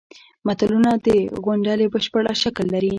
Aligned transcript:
متلونه 0.47 0.91
د 1.05 1.07
غونډلې 1.45 1.85
بشپړ 1.93 2.23
شکل 2.43 2.65
لري 2.75 2.89